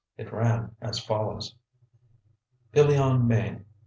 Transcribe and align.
It 0.17 0.31
ran 0.33 0.75
as 0.81 0.97
follows: 0.97 1.53
"ILION, 2.73 3.27
MAINE. 3.27 3.65